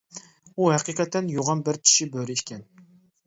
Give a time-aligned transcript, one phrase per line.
[0.61, 2.65] ئۇ ھەقىقەتەن يوغان بىر چىشى بۆرە ئىكەن.